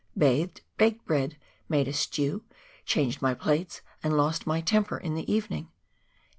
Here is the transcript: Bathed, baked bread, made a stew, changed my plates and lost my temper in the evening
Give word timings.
Bathed, 0.17 0.61
baked 0.77 1.05
bread, 1.05 1.37
made 1.69 1.87
a 1.87 1.93
stew, 1.93 2.43
changed 2.85 3.21
my 3.21 3.35
plates 3.35 3.81
and 4.01 4.17
lost 4.17 4.47
my 4.47 4.59
temper 4.59 4.97
in 4.97 5.13
the 5.13 5.31
evening 5.31 5.67